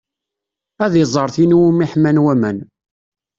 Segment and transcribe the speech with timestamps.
[0.83, 2.57] Ad iẓer tin iwumi ḥman waman.